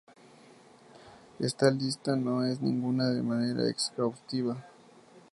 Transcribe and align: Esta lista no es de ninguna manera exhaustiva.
Esta 1.37 1.69
lista 1.69 2.15
no 2.15 2.43
es 2.43 2.59
de 2.59 2.65
ninguna 2.65 3.03
manera 3.21 3.69
exhaustiva. 3.69 4.57